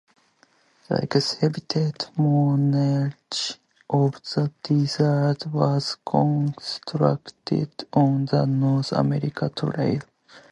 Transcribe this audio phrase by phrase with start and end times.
[0.87, 3.23] The exhibit, Monarch
[3.87, 10.01] of the Desert, was constructed on the North America Trail.